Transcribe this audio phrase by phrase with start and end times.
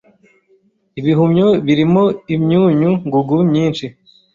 [0.99, 2.03] Ibihumyo birimo
[2.35, 3.85] imyunyu ngugu myinshi.